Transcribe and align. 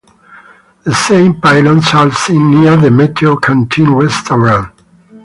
The 0.83 0.95
same 0.95 1.39
pylons 1.39 1.93
are 1.93 2.11
seen 2.11 2.49
near 2.49 2.75
the 2.75 2.89
Meteor 2.89 3.35
Canteen 3.35 3.91
restaurant. 3.93 4.73